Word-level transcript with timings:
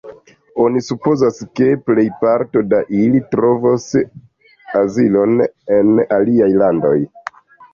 Oni 0.61 0.79
supozas, 0.85 1.41
ke 1.59 1.67
plejparto 1.89 2.63
da 2.71 2.79
ili 3.01 3.21
trovos 3.35 3.87
azilon 4.81 5.37
en 5.77 5.93
aliaj 6.19 6.49
landoj. 6.65 6.97